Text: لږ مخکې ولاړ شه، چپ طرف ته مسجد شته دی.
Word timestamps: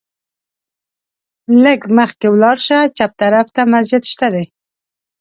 لږ 1.63 1.79
مخکې 1.97 2.27
ولاړ 2.31 2.57
شه، 2.65 2.79
چپ 2.97 3.11
طرف 3.21 3.47
ته 3.55 3.61
مسجد 3.73 4.03
شته 4.11 4.27
دی. 4.33 4.45